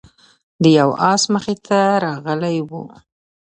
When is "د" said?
0.63-0.65